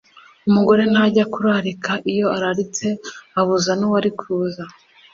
[0.47, 2.87] umugore ntajya kurarika, iyo araritse
[3.39, 4.63] abuza n’uwari kuza.